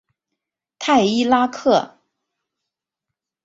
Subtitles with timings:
[0.79, 1.99] 泰伊拉克。